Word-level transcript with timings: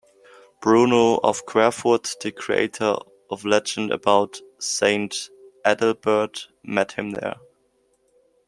Bruno 0.63 1.19
of 1.23 1.45
Querfurt, 1.45 2.15
the 2.21 2.31
creator 2.31 2.95
of 3.29 3.45
legend 3.45 3.91
about 3.91 4.41
Saint 4.59 5.29
Adalbert, 5.63 6.47
met 6.63 6.93
him 6.93 7.11
there. 7.11 7.37